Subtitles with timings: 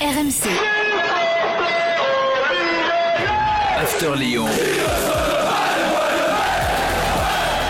[0.00, 0.46] RMC.
[3.80, 4.46] After Lyon.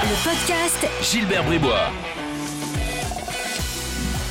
[0.03, 1.89] Le podcast Gilbert Bribois.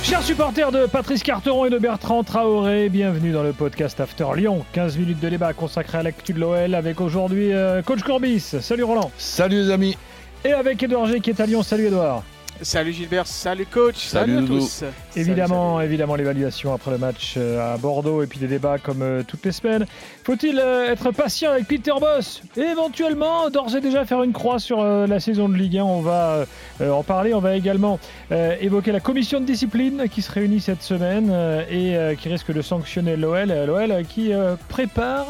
[0.03, 4.63] Chers supporters de Patrice Carteron et de Bertrand Traoré, bienvenue dans le podcast After Lyon.
[4.73, 8.57] 15 minutes de débat consacré à l'actu de l'OL avec aujourd'hui euh, Coach Courbis.
[8.61, 9.09] Salut Roland.
[9.17, 9.97] Salut les amis.
[10.45, 11.63] Et avec Edouard G qui est à Lyon.
[11.63, 12.21] Salut Edouard.
[12.61, 14.83] Salut Gilbert, salut coach, Salut, salut, à tous.
[15.15, 19.01] Évidemment, Salut, évidemment l'évaluation après le match euh, à Bordeaux et puis des débats comme
[19.01, 19.85] euh, toutes les semaines.
[20.23, 22.41] Faut-il euh, être patient avec Peter Boss?
[22.55, 26.01] Et éventuellement d'ores et déjà faire une croix sur la saison de Ligue 1 On
[26.01, 26.45] va
[26.81, 27.33] en parler.
[27.33, 27.99] On va également
[28.31, 31.31] évoquer la commission de discipline qui se réunit cette semaine
[31.69, 33.51] et qui risque de sanctionner l'OL.
[33.65, 34.31] L'OL qui
[34.69, 35.27] prépare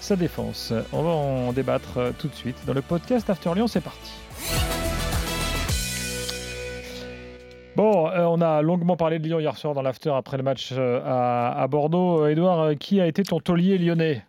[0.00, 0.72] sa défense.
[0.92, 3.66] On va en débattre tout de suite dans le podcast After Lyon.
[3.66, 4.12] C'est parti.
[7.76, 10.70] Bon, euh, on a longuement parlé de Lyon hier soir dans l'after après le match
[10.72, 12.26] euh, à, à Bordeaux.
[12.26, 14.24] Edouard, euh, qui a été ton taulier lyonnais?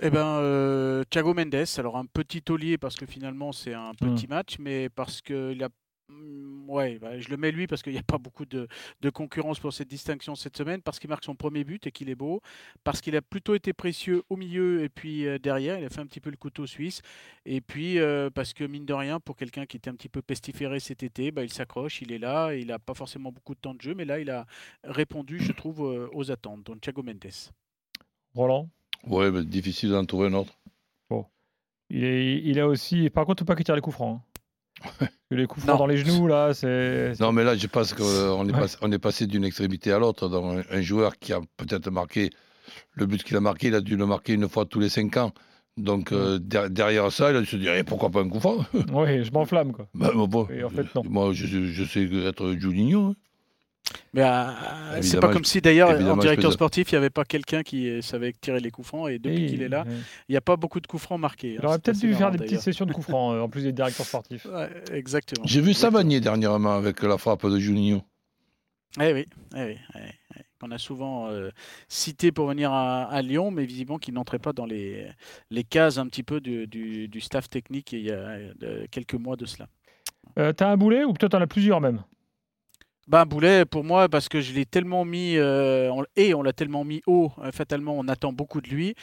[0.00, 4.14] Eh ben, Thiago Mendes, alors un petit taulier parce que finalement c'est un Hmm.
[4.14, 5.68] petit match, mais parce que il a...
[6.66, 8.68] Ouais, bah, je le mets lui parce qu'il n'y a pas beaucoup de,
[9.00, 12.08] de concurrence pour cette distinction cette semaine, parce qu'il marque son premier but et qu'il
[12.08, 12.40] est beau,
[12.84, 16.00] parce qu'il a plutôt été précieux au milieu et puis euh, derrière, il a fait
[16.00, 17.02] un petit peu le couteau suisse,
[17.44, 20.22] et puis euh, parce que mine de rien, pour quelqu'un qui était un petit peu
[20.22, 23.60] pestiféré cet été, bah, il s'accroche, il est là, il n'a pas forcément beaucoup de
[23.60, 24.46] temps de jeu, mais là il a
[24.84, 26.64] répondu, je trouve, euh, aux attentes.
[26.64, 27.30] Donc Thiago Mendes.
[28.34, 28.68] Roland?
[29.06, 30.58] Ouais, mais difficile d'en trouver un autre.
[31.90, 33.10] il, est, il a aussi.
[33.10, 34.20] Par contre, faut pas qu'il tire les coups francs.
[34.20, 34.33] hein.
[35.30, 37.12] Les coups francs dans les genoux, là, c'est.
[37.20, 38.60] Non, mais là, je pense qu'on est, Ouais.
[38.60, 40.28] passé- on est passé d'une extrémité à l'autre.
[40.70, 42.30] Un, joueur qui a peut-être marqué
[42.92, 45.16] le but qu'il a marqué, il a dû le marquer une fois tous les cinq
[45.16, 45.32] ans.
[45.76, 48.38] Donc, euh, der- derrière ça, il a dû se dire eh, pourquoi pas un coup
[48.38, 48.58] franc
[48.92, 49.88] Oui, je m'enflamme, quoi.
[49.94, 50.46] Bon, bon.
[50.50, 51.02] Et en fait, non.
[51.04, 53.06] Moi, je, je sais être Juninho.
[53.06, 53.14] hein.
[54.14, 57.62] Mais euh, c'est pas comme si d'ailleurs en directeur sportif, il n'y avait pas quelqu'un
[57.62, 59.84] qui savait tirer les coups francs et depuis qu'il est là,
[60.28, 61.54] il n'y a pas beaucoup de coups francs marqués.
[61.54, 61.64] Il hein.
[61.64, 63.72] aurait C'est peut-être dû faire des petites sessions de coups francs, euh, en plus des
[63.72, 64.46] directeurs sportifs.
[64.54, 65.44] Ouais, exactement.
[65.46, 65.74] J'ai vu.
[65.74, 68.02] Savanier dernièrement avec la frappe de Juninho.
[69.00, 69.26] Eh oui,
[69.56, 69.98] eh oui, eh oui, eh
[70.36, 70.42] oui.
[70.60, 71.50] qu'on a souvent euh,
[71.88, 75.08] cité pour venir à, à Lyon, mais visiblement qui n'entrait pas dans les,
[75.50, 79.14] les cases un petit peu du, du- du staff technique il y a euh, quelques
[79.14, 79.66] mois de cela.
[80.38, 82.02] Euh, T'as un boulet ou peut-être t'en as plusieurs même?
[83.06, 86.54] Ben Boulet, pour moi, parce que je l'ai tellement mis, euh, on- et on l'a
[86.54, 88.94] tellement mis haut, euh, fatalement, on attend beaucoup de lui.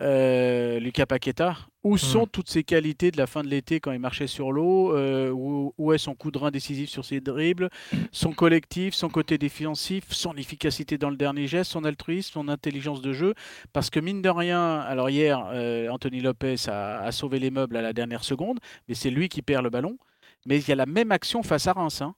[0.00, 3.98] Euh, Lucas Paqueta, où sont toutes ses qualités de la fin de l'été quand il
[3.98, 7.68] marchait sur l'eau euh, où, où est son coup de rein décisif sur ses dribbles
[8.12, 13.02] Son collectif, son côté défensif, son efficacité dans le dernier geste, son altruisme, son intelligence
[13.02, 13.34] de jeu?
[13.74, 15.38] Parce que mine de rien, alors hier,
[15.92, 19.42] Anthony Lopez a, a sauvé les meubles à la dernière seconde, mais c'est lui qui
[19.42, 19.98] perd le ballon.
[20.46, 22.14] Mais il y a la même action face à Reims, hein,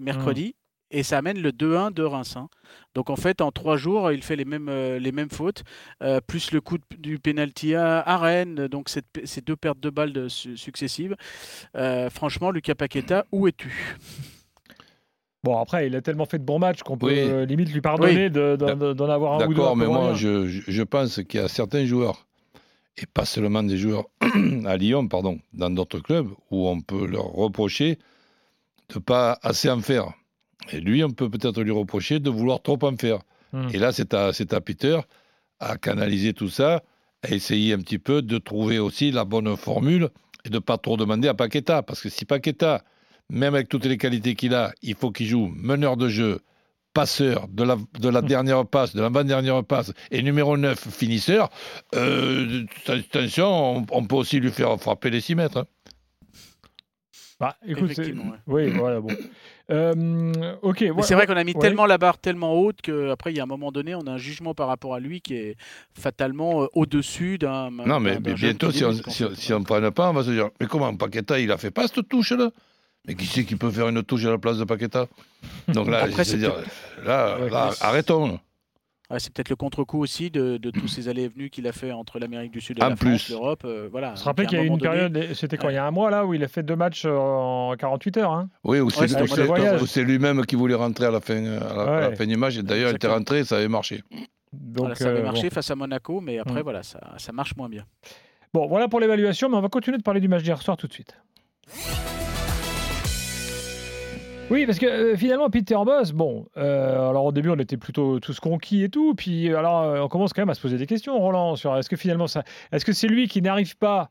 [0.00, 0.54] mercredi
[0.94, 2.36] et ça amène le 2-1 de Reims.
[2.36, 2.48] hein.
[2.94, 5.62] Donc en fait, en trois jours, il fait les mêmes, euh, les mêmes fautes,
[6.02, 9.80] euh, plus le coup de- du penalty à, à Rennes, donc cette- ces deux pertes
[9.80, 11.16] de balles de- su- successives.
[11.76, 13.96] Euh, franchement, Lucas Paqueta, où es-tu?
[15.42, 17.18] Bon, après, il a tellement fait de bons matchs qu'on peut Oui.
[17.18, 19.54] euh, limite lui pardonner de- d'en avoir un ou deux.
[19.60, 22.24] D'accord, mais moi, je- je pense qu'il y a certains joueurs,
[22.96, 24.06] et pas seulement des joueurs
[24.64, 27.98] à Lyon, pardon, dans d'autres clubs, où on peut leur reprocher
[28.88, 30.12] de pas assez en faire.
[30.72, 33.18] Et lui, on peut peut-être lui reprocher de vouloir trop en faire.
[33.52, 33.68] Hmm.
[33.72, 34.98] Et là, c'est à, c'est à Peter
[35.60, 36.82] à canaliser tout ça,
[37.22, 40.08] à essayer un petit peu de trouver aussi la bonne formule
[40.44, 41.82] et de pas trop demander à Paqueta.
[41.82, 42.82] Parce que si Paqueta,
[43.30, 46.40] même avec toutes les qualités qu'il a, il faut qu'il joue meneur de jeu,
[46.92, 51.50] passeur, de la, de la dernière passe, de l'avant-dernière passe, et numéro 9, finisseur,
[51.94, 55.58] euh, attention, on, on peut aussi lui faire frapper les 6 mètres.
[55.58, 55.66] hein.
[57.40, 57.90] Bah, écoute,
[58.46, 59.08] oui, voilà, bon.
[59.70, 61.60] Euh, ok, ouais, c'est vrai qu'on a mis ouais.
[61.60, 64.18] tellement la barre tellement haute qu'après, il y a un moment donné, on a un
[64.18, 65.56] jugement par rapport à lui qui est
[65.98, 67.70] fatalement euh, au-dessus d'un.
[67.70, 69.34] Non, mais, bientôt, si on en si, fait.
[69.34, 71.70] si on ne prenne pas, on va se dire Mais comment Paqueta, il a fait
[71.70, 72.50] pas cette touche-là?
[73.06, 75.06] Mais qui c'est qui peut faire une touche à la place de Paqueta?
[75.68, 76.54] Donc là, Après, c'est dire,
[77.04, 77.38] là,
[77.80, 78.38] arrêtons.
[79.10, 81.72] Ouais, c'est peut-être le contre-coup aussi de, de tous ces allées et venues qu'il a
[81.72, 83.18] fait entre l'Amérique du Sud et En la plus.
[83.18, 83.62] France, l'Europe.
[83.66, 84.12] euh, voilà.
[84.12, 85.84] On se rappelle qu'il y a eu une donné- période, c'était quand il y a
[85.86, 88.32] un mois là, où il a fait deux matchs euh, en 48 heures.
[88.32, 88.48] Hein.
[88.64, 92.00] Oui, ou c'est Ouais, c'est- lui-même qui voulait rentrer à la fin, à la, à
[92.00, 92.16] la Ouais.
[92.16, 92.56] fin du match.
[92.56, 94.02] Et d'ailleurs, il était rentré, ça avait marché.
[94.52, 95.54] Donc, Voilà, ça avait euh, marché bon.
[95.54, 96.64] face à Monaco, mais après, Mm.
[96.64, 97.84] voilà, ça, ça marche moins bien.
[98.54, 100.86] Bon, voilà pour l'évaluation, mais on va continuer de parler du match d'hier soir tout
[100.86, 101.14] de suite.
[104.50, 108.20] Oui, parce que euh, finalement, Peter Boss, bon, euh, alors au début, on était plutôt
[108.20, 110.86] tous conquis et tout, puis alors euh, on commence quand même à se poser des
[110.86, 114.10] questions, Roland, sur est-ce que finalement, ça, est-ce que c'est lui qui n'arrive pas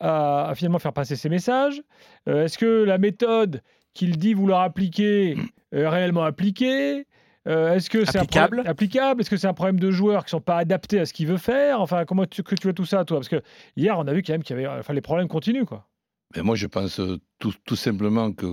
[0.00, 1.82] à, à finalement faire passer ses messages
[2.28, 3.62] Euh, Est-ce que la méthode
[3.92, 5.36] qu'il dit vouloir appliquer
[5.72, 7.06] est réellement appliquée
[7.48, 8.62] Euh, Est-ce que c'est Applicable.
[8.64, 11.26] applicable Est-ce que c'est un problème de joueurs qui sont pas adaptés à ce qu'il
[11.26, 13.18] veut faire Enfin, comment tu, que tu vois tout ça, toi?
[13.18, 13.42] Parce que
[13.76, 15.88] hier, on a vu quand même qu'il y avait, enfin, les problèmes continuent, quoi.
[16.36, 16.98] Mais moi, je pense
[17.40, 18.46] tout, tout simplement que,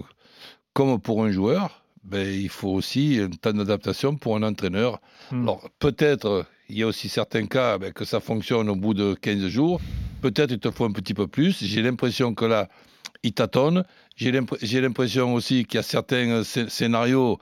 [0.79, 5.01] comme pour un joueur, ben, il faut aussi un temps d'adaptation pour un entraîneur.
[5.29, 5.43] Hmm.
[5.43, 9.13] Alors, peut-être, il y a aussi certains cas ben, que ça fonctionne au bout de
[9.13, 9.81] 15 jours.
[10.21, 11.61] Peut-être il te faut un petit peu plus.
[11.61, 12.69] J'ai l'impression que là,
[13.23, 13.83] il tâtonne.
[14.15, 17.39] J'ai l'impr- j'ai l'impression aussi qu'il y a certains euh, scé- scénarios,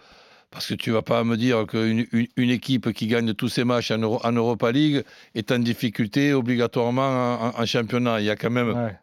[0.49, 3.65] parce que tu vas pas me dire qu'une une, une équipe qui gagne tous ses
[3.65, 5.03] matchs en, Euro- en Europa League
[5.35, 8.19] est en difficulté obligatoirement en, en- en championnat.
[8.19, 8.95] Il y a quand même Ouais.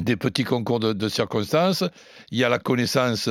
[0.00, 1.84] des petits concours de, de circonstances,
[2.32, 3.28] il y a la connaissance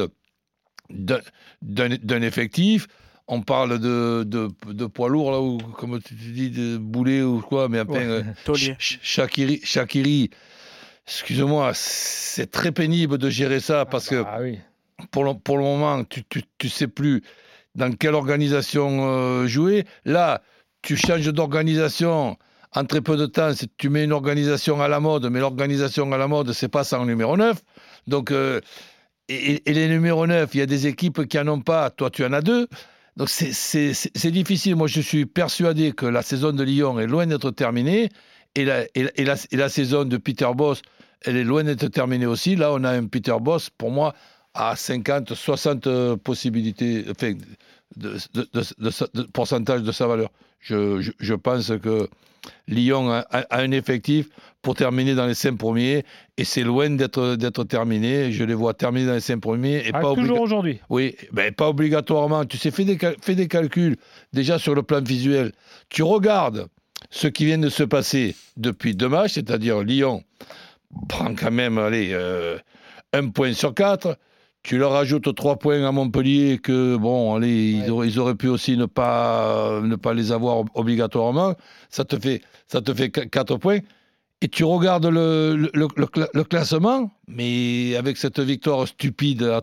[0.89, 2.87] d'un- effectif.
[3.27, 7.41] On parle de, de, de poids lourd, là, ou comme tu dis, de boulet ou
[7.41, 8.23] quoi, mais enfin, Ouais.
[8.47, 8.69] euh,
[9.63, 10.29] Shaqiri,
[11.07, 14.59] excuse-moi, c'est très pénible de gérer ça parce que Ah oui.
[15.11, 17.23] pour le, pour le moment, tu, tu, tu sais plus
[17.73, 19.85] dans quelle organisation euh, jouer.
[20.05, 20.41] Là,
[20.81, 22.37] tu changes d'organisation
[22.75, 23.51] en très peu de temps.
[23.77, 27.05] Tu mets une organisation à la mode, mais l'organisation à la mode, c'est pas sans
[27.05, 27.57] numéro 9.
[28.07, 28.61] Donc, euh,
[29.27, 31.89] et, les numéros 9, il y a des équipes qui en ont pas.
[31.89, 32.67] Toi, tu en as deux.
[33.17, 34.75] Donc, c'est- difficile.
[34.75, 38.09] Moi, je suis persuadé que la saison de Lyon est loin d'être terminée.
[38.55, 40.81] Et la, saison de Peter Boss,
[41.23, 42.55] elle est loin d'être terminée aussi.
[42.55, 44.13] Là, on a un Peter Boss, pour moi,
[44.53, 47.33] à 50, 60 euh, possibilités, enfin,
[47.97, 48.17] de,
[49.33, 50.29] pourcentage de sa valeur.
[50.61, 52.07] Je pense que
[52.67, 54.27] Lyon a, a- a un effectif
[54.61, 56.03] pour terminer dans les cinq premiers
[56.37, 58.31] et c'est loin d'être terminé.
[58.31, 60.79] Je les vois terminer dans les cinq premiers et Ah, pas, toujours aujourd'hui.
[60.89, 62.45] oui, ben, pas obligatoirement.
[62.45, 63.95] Tu sais, fais des, cal- fais des calculs
[64.33, 65.51] déjà sur le plan visuel.
[65.89, 66.67] Tu regardes
[67.11, 70.23] ce qui vient de se passer depuis deux matchs, c'est-à-dire Lyon
[71.09, 72.57] prend quand même allez, euh,
[73.13, 74.17] un point sur quatre.
[74.65, 78.47] Tu leur ajoutes trois points à Montpellier que, bon, allez, ils, auraient, ils auraient pu
[78.47, 81.53] aussi ne pas, ne pas les avoir ob- obligatoirement.
[81.91, 83.77] Ça te fait, ça te fait qu- quatre points.
[84.41, 89.41] Et tu regardes le, le, le- le cla- le classement, mais avec cette victoire stupide
[89.43, 89.61] à,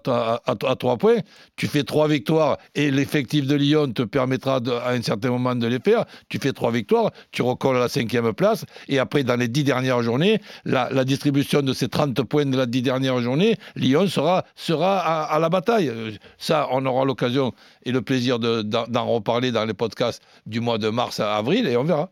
[0.77, 1.19] trois points,
[1.57, 5.67] tu fais trois victoires et l'effectif de Lyon te permettra à un certain moment de
[5.67, 6.07] les faire.
[6.31, 9.63] Tu fais trois victoires, tu recolles à la cinquième place et après, dans les dix
[9.63, 14.45] dernières journées, la, distribution de ces 30 points de la dix dernières journées, Lyon sera,
[14.57, 15.93] sera à, la bataille.
[16.39, 17.53] Ça, on aura l'occasion
[17.85, 21.37] et le plaisir de- d'en d'en reparler dans les podcasts du mois de mars à
[21.37, 22.11] avril et on verra.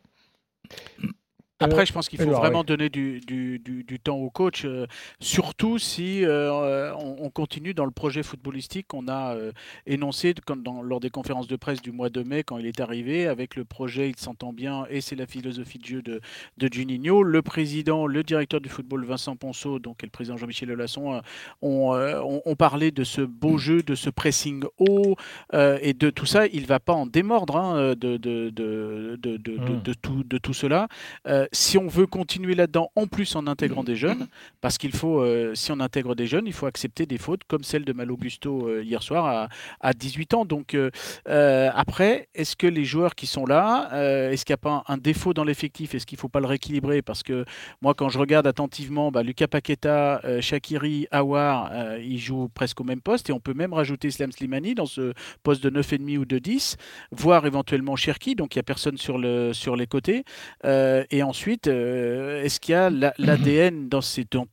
[1.61, 4.65] Après, Euh, je pense qu'il faut vraiment donner du, du- du- du temps au coach,
[4.65, 4.87] euh,
[5.21, 9.53] surtout si euh, on, on continue dans le projet footballistique qu'on a euh,
[9.87, 12.67] énoncé de- comme dans- lors des conférences de presse du mois de mai quand il
[12.67, 16.21] est arrivé, avec le projet Il s'entend bien et c'est la philosophie de jeu de,
[16.57, 17.23] de Juninho.
[17.23, 21.21] Le président, le directeur du football Vincent Ponceau, donc et le président Jean-Michel Lelasson,
[21.63, 25.17] ont, parlé de ce beau jeu, de ce pressing haut
[25.53, 26.47] et de tout ça.
[26.47, 29.83] Il ne va pas en démordre hein, de, de, de, Mm.
[29.83, 30.89] de tout, de tout cela.
[31.53, 34.29] Si on veut continuer là-dedans, en plus en intégrant des jeunes,
[34.61, 37.65] parce qu'il faut, euh, si on intègre des jeunes, il faut accepter des fautes comme
[37.65, 39.49] celle de Malo Gusto euh, hier soir à,
[39.81, 40.45] à 18 ans.
[40.45, 40.91] Donc euh,
[41.29, 43.91] euh, après, est-ce que les joueurs qui sont là,
[44.31, 45.95] est-ce qu'il n'y a pas un, un défaut dans l'effectif?
[45.95, 47.03] Est-ce qu'il ne faut pas le rééquilibrer?
[47.03, 47.45] Parce que
[47.83, 53.01] moi, quand je regarde attentivement, bah, Lucas Paqueta, Shakiri, Awar, ils jouent presque au même
[53.01, 56.39] poste et on peut même rajouter Slam Slimani dans ce poste de 9,5 ou de
[56.39, 56.77] 10,
[57.11, 60.25] voire éventuellement Cherki, donc il n'y a personne sur, le, sur les côtés.
[60.65, 64.01] Et ensuite, euh, est-ce qu'il y a la- l'ADN dans,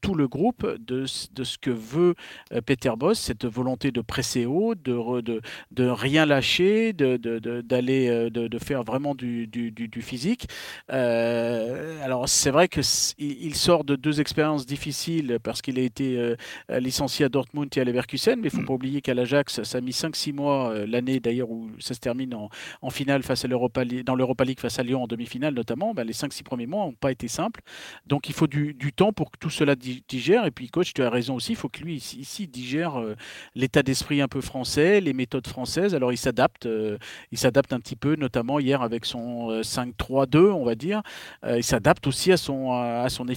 [0.02, 2.16] tout le groupe de, ce- de ce que veut
[2.54, 5.42] euh, Peter Boss, cette volonté de presser haut, de, re- de,
[5.72, 10.48] de rien lâcher, d'aller, euh, de, faire vraiment du, du, du- du physique?
[10.92, 15.80] Euh, Alors c'est vrai que c- il il sort de deux expériences difficiles parce qu'il
[15.80, 16.36] a été euh,
[16.80, 19.78] licencié à Dortmund et à Leverkusen, mais il ne faut pas oublier qu'à l'Ajax, ça
[19.78, 22.50] a mis 5-6 mois, l'année d'ailleurs où ça se termine en,
[22.82, 25.94] en finale face à l'Europa League- dans l'Europa League face à Lyon en demi-finale notamment,
[25.94, 27.62] ben, les 5-6 premiers mois n'ont pas été simples.
[28.06, 30.46] Donc il faut du, temps pour que tout cela di- digère.
[30.46, 33.16] Et puis coach, tu as raison aussi, il faut que lui ici, digère euh,
[33.56, 35.96] l'état d'esprit un peu français, les méthodes françaises.
[35.96, 36.98] Alors il s'adapte, euh,
[37.32, 41.02] il s'adapte un petit peu, notamment hier avec son euh, 5-3-2, on va dire.
[41.44, 43.28] Euh, il s'adapte aussi à son,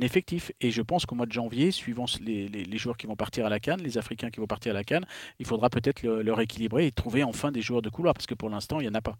[0.00, 0.52] effectif.
[0.60, 3.60] Et je pense qu'au mois de janvier, suivant les, joueurs qui vont partir à la
[3.60, 5.06] Cannes, les Africains qui vont partir à la Cannes,
[5.38, 8.34] il faudra peut-être le, le rééquilibrer et trouver enfin des joueurs de couloir, parce que
[8.34, 9.16] pour l'instant, il n'y en a pas.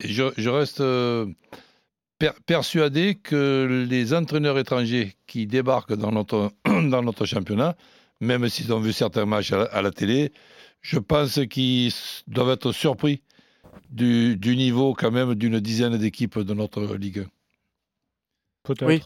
[0.00, 1.26] Je, reste euh,
[2.22, 7.76] per- persuadé que les entraîneurs étrangers qui débarquent dans notre, dans notre championnat,
[8.20, 10.32] même s'ils ont vu certains matchs à la, à la télé,
[10.80, 11.92] je pense qu'ils
[12.28, 13.22] doivent être surpris
[13.90, 17.24] du, du niveau quand même d'une dizaine d'équipes de notre Ligue 1.
[18.64, 18.86] Peut-être.
[18.86, 19.02] Oui,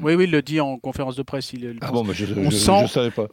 [0.00, 1.52] oui, oui, il le dit en conférence de presse.
[1.52, 3.28] Il, il Ah pense- bon, mais je On ne sent- savais pas.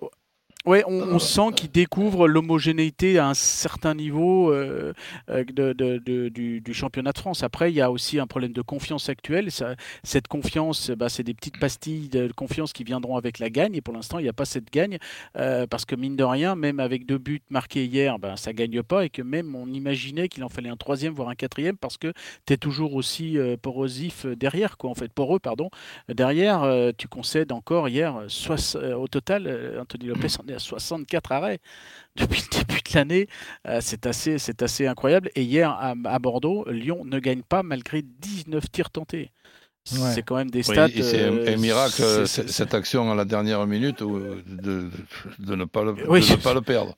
[0.66, 4.94] Oui, on, on, sent qu'il découvre l'homogénéité à un certain niveau euh,
[5.30, 7.44] euh de, de, de, du, du, championnat de France.
[7.44, 9.52] Après, il y a aussi un problème de confiance actuelle.
[9.52, 13.76] Ça, cette confiance, bah, c'est des petites pastilles de confiance qui viendront avec la gagne.
[13.76, 15.00] Et pour l'instant, il n'y a pas cette gagne.
[15.38, 18.56] Euh, parce que mine de rien, même avec deux buts marqués hier, bah, ça ne
[18.56, 19.04] gagne pas.
[19.04, 22.14] Et que même on imaginait qu'il en fallait un troisième, voire un quatrième, parce que
[22.46, 24.78] tu es toujours aussi euh, porosif derrière.
[24.78, 25.70] Quoi, en fait, poreux, pardon.
[26.08, 26.66] Derrière,
[26.98, 28.16] tu concèdes encore hier,
[28.98, 31.60] au total, Anthony Lopez en est à 64 arrêts
[32.16, 33.28] depuis le début de l'année.
[33.68, 35.30] Euh, c'est assez, c'est assez incroyable.
[35.36, 39.32] Et hier, à, à, Bordeaux, Lyon ne gagne pas malgré 19 tirs tentés.
[39.92, 40.14] Ouais.
[40.16, 40.86] C'est quand même des stats.
[40.86, 44.42] Oui, c'est euh, un miracle, euh, c est, cette action à la dernière minute, de,
[44.48, 44.90] de,
[45.40, 46.22] de ne, pas le, oui.
[46.22, 46.96] de ne pas le perdre.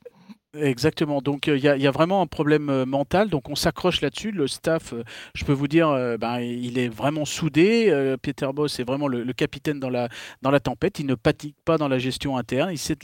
[0.58, 1.22] Exactement.
[1.22, 3.30] Donc il y, a vraiment un problème euh, mental.
[3.30, 4.32] Donc on s'accroche là-dessus.
[4.32, 7.90] Le staff, euh, je peux vous dire, euh, ben, il est vraiment soudé.
[7.90, 10.08] Euh, Peter Boss est vraiment le, capitaine dans la,
[10.42, 11.00] dans la tempête.
[11.00, 12.72] Il ne panique pas dans la gestion interne.
[12.72, 12.98] Il, sait,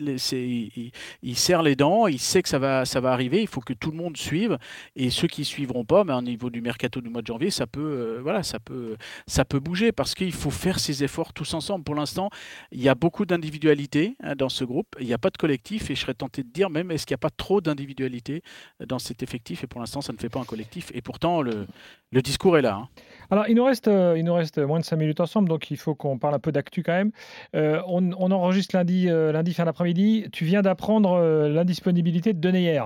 [1.34, 2.08] serre les dents.
[2.08, 3.42] Il sait que ça va, ça va arriver.
[3.42, 4.58] Il faut que tout le monde suive.
[4.96, 7.68] Et ceux qui suivront pas, ben, au niveau du mercato du mois de janvier, ça
[7.68, 8.96] peut, euh, voilà, ça peut,
[9.28, 11.84] ça peut bouger parce qu'il faut faire ces efforts tous ensemble.
[11.84, 12.30] Pour l'instant,
[12.72, 14.96] il y a beaucoup d'individualité hein, dans ce groupe.
[15.00, 15.90] Il n'y a pas de collectif.
[15.90, 18.44] Et je serais tenté de dire même, est-ce qu'il n'y a pas trop d'individualité
[18.86, 21.66] dans cet effectif et pour l'instant ça ne fait pas un collectif et pourtant le,
[22.12, 22.76] le discours est là.
[22.76, 22.88] Hein.
[23.32, 25.78] Alors il nous, reste, euh, il nous reste moins de 5 minutes ensemble donc il
[25.78, 27.12] faut qu'on parle un peu d'actu quand même.
[27.56, 30.28] Euh, on, on, enregistre lundi, euh, lundi fin d'après-midi.
[30.32, 32.84] Tu viens d'apprendre euh, l'indisponibilité de Deneyer.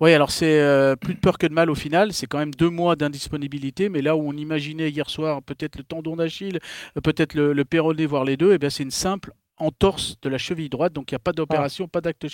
[0.00, 2.14] Oui, alors c'est euh, plus de peur que de mal au final.
[2.14, 5.84] C'est quand même deux mois d'indisponibilité, mais là où on imaginait hier soir peut-être le
[5.84, 6.60] tendon d'Achille,
[7.02, 10.28] peut-être le, le péroné, voire les deux, et eh bien c'est une simple entorse de
[10.28, 11.90] la cheville droite, donc il n'y a pas d'opération, ah.
[11.92, 12.26] pas d'acte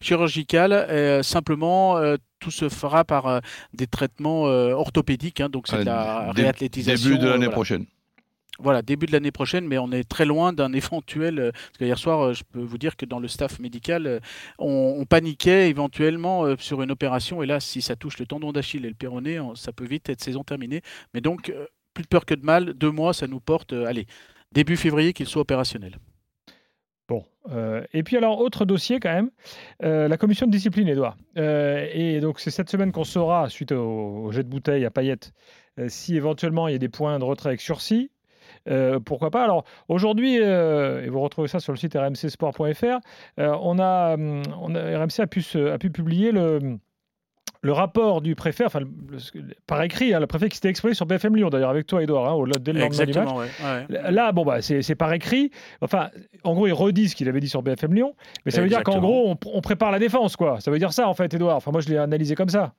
[0.00, 3.40] chirurgical, euh, simplement euh, tout se fera par euh,
[3.74, 7.10] des traitements orthopédiques, hein, donc c'est de la réathlétisation.
[7.10, 7.52] Début de l'année voilà.
[7.52, 7.86] prochaine.
[8.60, 11.52] Voilà, début de l'année prochaine, mais on est très loin d'un éventuel.
[11.52, 14.20] Parce que hier soir, je peux vous dire que dans le staff médical,
[14.58, 17.40] on, on paniquait éventuellement sur une opération.
[17.42, 20.20] Et là, si ça touche le tendon d'Achille et le péroné, ça peut vite être
[20.20, 20.82] saison terminée.
[21.14, 21.52] Mais donc,
[21.94, 22.74] plus de peur que de mal.
[22.74, 24.06] Deux mois, ça nous porte, allez,
[24.50, 25.96] début février qu'il soit opérationnel.
[27.08, 29.30] Bon, euh, et puis alors, autre dossier quand même,
[29.82, 31.16] euh, la commission de discipline, Edouard.
[31.38, 35.32] Euh, et donc, c'est cette semaine qu'on saura, suite au, jet de bouteille à paillettes,
[35.86, 38.10] si éventuellement il y a des points de retrait avec sursis.
[39.06, 39.42] pourquoi pas?
[39.42, 42.98] Alors, aujourd'hui, et vous retrouvez ça sur le site rmcsport.fr,
[43.38, 46.78] on a, on a, RMC a pu publier le
[47.60, 48.88] le rapport du préfet, enfin, le,
[49.34, 52.02] le, par écrit, hein, le préfet qui s'était exprimé sur BFM Lyon, d'ailleurs, avec toi,
[52.02, 52.98] Edouard, hein, au, dès le match.
[52.98, 53.46] Ouais,
[53.90, 54.12] ouais.
[54.12, 55.50] Là, bon, bah, c'est par écrit.
[55.80, 56.10] Enfin,
[56.44, 58.82] en gros, il redit ce qu'il avait dit sur BFM Lyon, mais ça veut dire
[58.82, 60.60] qu'en gros, on, on, prépare la défense, quoi.
[60.60, 61.56] Ça veut dire ça, en fait, Edouard.
[61.56, 62.74] Enfin, moi, je l'ai analysé comme ça.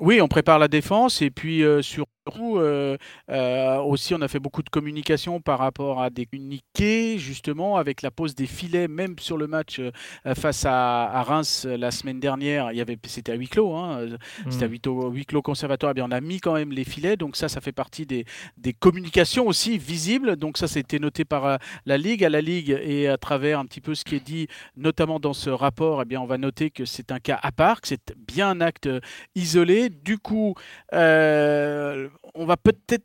[0.00, 2.96] Oui, on prépare la défense et puis euh, surtout euh,
[3.30, 8.02] euh, aussi on a fait beaucoup de communication par rapport à des communiqués justement avec
[8.02, 9.90] la pose des filets même sur le match euh,
[10.34, 12.72] face à, à, Reims la semaine dernière.
[12.72, 14.50] Il y avait c'était à huis clos, hein, mmh.
[14.50, 15.92] c'était à huis clos, huis clos conservatoire.
[15.92, 18.24] Eh bien on a mis quand même les filets donc ça ça fait partie des,
[18.56, 20.36] des communications aussi visibles.
[20.36, 23.80] Donc ça c'était noté par la ligue à la ligue et à travers un petit
[23.80, 26.02] peu ce qui est dit notamment dans ce rapport.
[26.02, 28.60] Eh bien on va noter que c'est un cas à part, que c'est bien un
[28.60, 28.88] acte
[29.34, 30.54] isolé du coup,
[30.92, 33.04] euh, on va peut-être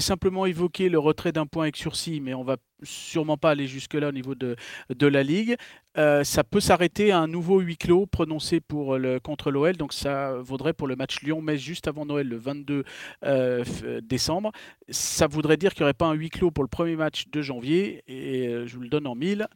[0.00, 4.08] simplement évoquer le retrait d'un point avec sursis, mais on va sûrement pas aller jusque-là
[4.08, 4.56] au niveau de,
[4.90, 5.56] de la Ligue.
[5.96, 9.92] Euh, ça peut s'arrêter à un nouveau huis clos prononcé pour le, contre l'OL, donc
[9.92, 12.84] ça vaudrait pour le match Lyon-Metz juste avant Noël, le 22
[13.24, 13.64] euh,
[14.02, 14.52] décembre.
[14.88, 17.42] Ça voudrait dire qu'il n'y aurait pas un huis clos pour le premier match de
[17.42, 19.48] janvier, et euh, je vous le donne en mille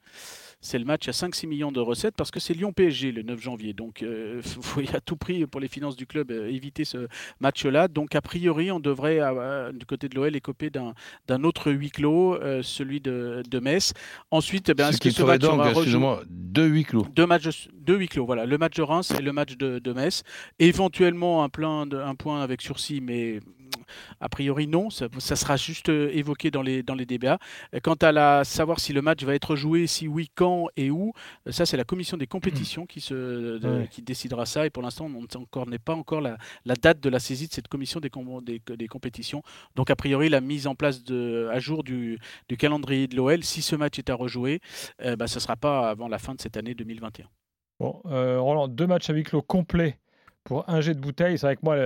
[0.62, 3.72] c'est le match à 5-6 millions de recettes parce que c'est Lyon-PSG le 9 janvier.
[3.74, 7.08] Donc, il euh, faut à tout prix, pour les finances du club, euh, éviter ce
[7.40, 7.88] match-là.
[7.88, 12.38] Donc, a priori, on devrait, euh, du côté de l'OL, écoper d'un autre huis clos,
[12.62, 13.92] celui de, de, Metz.
[14.30, 17.06] Ensuite, eh ce, ce qui ferait donc, excusez-moi, deux huis clos.
[17.14, 18.46] Deux, matchs, deux huis clos, voilà.
[18.46, 20.22] Le match de Reims et le match de, de Metz.
[20.60, 23.40] Éventuellement, un, plein de, un point avec sursis, mais
[24.20, 24.90] a priori, non.
[24.90, 27.38] Ça, ça, sera juste évoqué dans les, dans les débats.
[27.82, 31.12] Quant à la, savoir si le match va être joué, si oui, quand et où,
[31.50, 33.88] ça, c'est la commission des compétitions qui, se, de, ouais.
[33.90, 34.66] qui décidera ça.
[34.66, 37.68] Et pour l'instant, on n'est pas encore la, la, date de la saisie de cette
[37.68, 38.10] commission des,
[38.42, 39.42] des, des, compétitions.
[39.76, 42.18] Donc, a priori, la mise en place de, à jour du,
[42.48, 44.60] du calendrier de l'OL, si ce match est à rejouer,
[45.02, 47.26] euh, bah, ce ne sera pas avant la fin de cette année 2021.
[47.80, 49.98] Bon, euh, Roland, deux matchs à huis clos complets
[50.44, 51.38] pour un jet de bouteille.
[51.38, 51.76] C'est vrai que moi,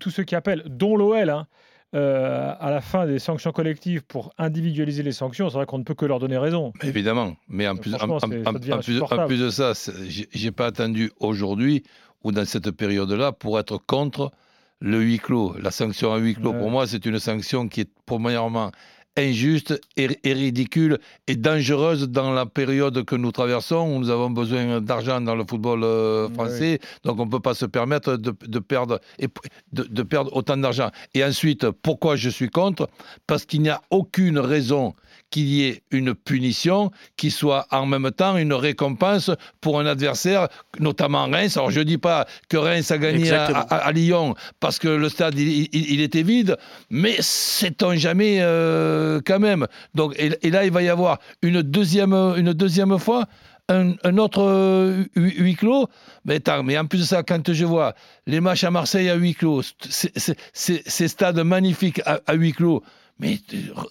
[0.00, 1.46] tous ceux qui appellent, dont l'OL, hein,
[1.94, 5.84] euh, à la fin des sanctions collectives pour individualiser les sanctions, c'est vrai qu'on ne
[5.84, 6.72] peut que leur donner raison.
[6.82, 9.72] Évidemment, mais en plus, en, en, en, plus, de ça,
[10.08, 11.84] j'ai pas attendu aujourd'hui
[12.24, 14.32] ou dans cette période-là pour être contre
[14.80, 15.56] le huis clos.
[15.58, 16.58] La sanction à huis clos, ouais.
[16.58, 18.72] pour moi, c'est une sanction qui est premièrement
[19.16, 24.30] injuste et, et ridicule et dangereuse dans la période que nous traversons où nous avons
[24.30, 26.80] besoin d'argent dans le football euh, français.
[27.04, 29.28] Donc on ne peut pas se permettre de, de perdre, et,
[29.72, 30.90] de, de perdre autant d'argent.
[31.14, 32.88] Et ensuite, pourquoi je suis contre?
[33.26, 34.94] Parce qu'il n'y a aucune raison
[35.30, 39.30] qu'il y ait une punition qui soit en même temps une récompense
[39.60, 41.56] pour un adversaire, notamment Reims.
[41.56, 44.88] Alors je ne dis pas que Reims a gagné à, à, à, Lyon parce que
[44.88, 46.56] le stade il, il, il était vide,
[46.90, 49.66] mais sait-on jamais euh, quand même.
[49.94, 53.26] Donc, et, et, là, il va y avoir une deuxième, une deuxième fois
[53.68, 55.88] un, un, autre euh, huis clos.
[56.24, 57.94] Mais, attends, mais en plus de ça, quand je vois
[58.26, 62.82] les matchs à Marseille à huis clos, ces stades magnifiques à, à huis clos,
[63.18, 63.38] mais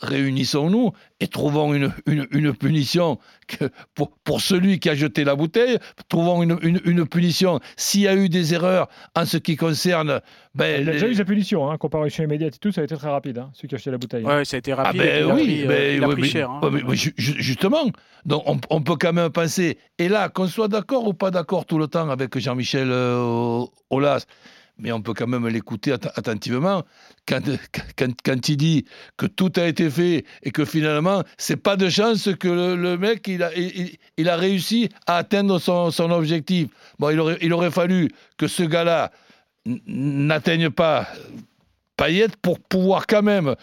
[0.01, 3.17] réunissons-nous et trouvons une, une, une punition
[3.47, 5.79] que pour, pour, celui qui a jeté la bouteille,
[6.09, 7.59] trouvons une, une punition.
[7.75, 10.21] S'il y a eu des erreurs en ce qui concerne.
[10.53, 12.95] Ben, il a déjà eu sa punition, hein, comparution immédiate et tout, ça a été
[12.95, 14.23] très rapide, hein, celui qui a acheté la bouteille.
[14.25, 15.01] Oui, ça a été rapide.
[15.03, 16.49] Ah ben, oui, pris, ben, euh, il a pris mais, cher.
[16.49, 16.69] Hein.
[16.71, 17.85] mais, mais, justement,
[18.25, 21.65] donc on, on, peut quand même penser, et là, qu'on soit d'accord ou pas d'accord
[21.65, 24.25] tout le temps avec Jean-Michel euh, Aulas,
[24.77, 26.83] mais on peut quand même l'écouter attentivement
[27.27, 27.41] quand,
[27.97, 28.85] quand, quand, il dit
[29.17, 33.27] que tout a été fait et que finalement, c'est pas de chance que le, mec
[33.27, 36.67] il a, il, a réussi à atteindre son, son objectif.
[36.99, 39.11] Bon, il aurait, il aurait fallu que ce gars-là
[39.65, 41.07] n'atteigne pas
[41.97, 43.55] Payet pour pouvoir quand même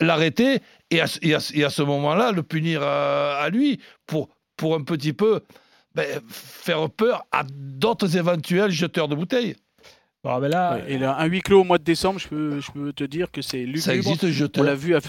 [0.00, 4.28] l'arrêter et à, et, à, et à, ce moment-là le punir à, à lui pour,
[4.56, 5.40] pour un petit peu
[5.94, 9.56] ben, faire peur à d'autres éventuels jeteurs de bouteilles.
[10.22, 12.60] Bon, ben là, ouais, et là, un huis clos au mois de décembre, je peux,
[12.60, 13.82] je peux te dire que c'est lugubre.
[13.82, 14.62] Ça existe, jeteur.
[14.62, 15.00] On l'a vu à...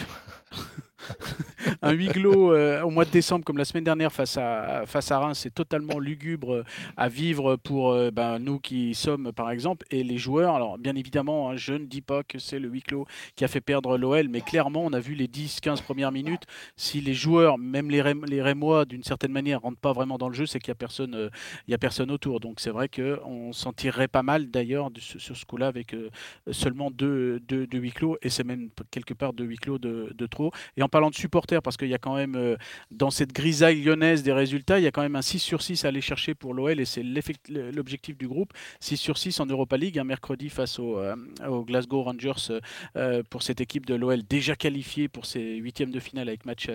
[1.81, 5.11] un huis clos euh, au mois de décembre, comme la semaine dernière, face à, face
[5.11, 6.63] à Reims, c'est totalement lugubre
[6.97, 10.55] à vivre pour euh, ben, nous qui sommes, par exemple, et les joueurs.
[10.55, 13.47] Alors, bien évidemment, hein, je ne dis pas que c'est le huis clos qui a
[13.47, 16.43] fait perdre l'OL, mais clairement, on a vu les 10-15 premières minutes.
[16.75, 20.17] Si les joueurs, même les, Rém les Rémois, d'une certaine manière, ne rentrent pas vraiment
[20.17, 21.29] dans le jeu, c'est qu'il n'y a, personne, euh,
[21.71, 22.39] a personne autour.
[22.39, 26.09] Donc, c'est vrai qu'on s'en tirerait pas mal, d'ailleurs, sur ce coup-là, avec euh,
[26.51, 27.41] seulement deux,
[27.71, 30.51] huis clos, et c'est même quelque part deux huis clos de, de trop.
[30.77, 31.15] Et en parlant de
[31.51, 32.55] supporters, parce qu'il y a quand même, euh,
[32.91, 35.85] dans cette grisaille lyonnaise des résultats, il y a quand même un 6 sur 6
[35.85, 38.53] à aller chercher pour l'OL et c'est l'objectif du groupe.
[38.79, 41.15] 6 sur 6 en Europa League, un mercredi face au, euh,
[41.47, 42.59] au Glasgow Rangers
[42.95, 46.67] euh, pour cette équipe de l'OL déjà qualifiée pour ses huitièmes de finale avec match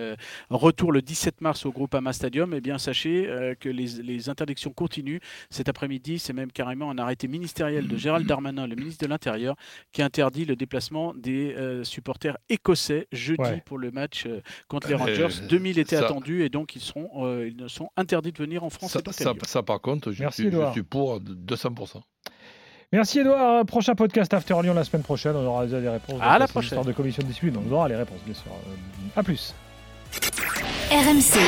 [0.49, 2.53] retour le 17 mars au Groupama Stadium.
[2.53, 5.19] Et eh bien sachez que les, les, interdictions continuent.
[5.49, 9.55] Cet après-midi, c'est même carrément un arrêté ministériel de Gérald Darmanin, le ministre de l'Intérieur,
[9.91, 13.63] qui interdit le déplacement des supporters écossais jeudi ouais.
[13.65, 14.27] pour le match
[14.67, 15.27] contre les Rangers.
[15.47, 16.05] 2000 étaient ça...
[16.05, 18.91] attendus et donc ils, seront, euh, ils sont interdits de venir en France.
[18.91, 22.01] Ça, ça, ça par contre, je, Merci, suis, je suis pour 200%.
[22.93, 23.65] Merci Edouard.
[23.65, 25.35] Prochain podcast After Lyon la semaine prochaine.
[25.35, 26.19] On aura déjà des réponses.
[26.21, 26.81] À la prochaine.
[26.83, 27.53] de commission de dispute.
[27.53, 28.45] Donc on aura les réponses, bien sûr.
[28.51, 29.53] Euh, à plus.
[30.89, 31.39] RMC.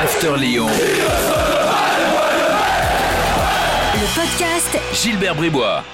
[0.00, 0.66] After Lyon.
[3.94, 5.84] Le podcast Gilbert Bribois.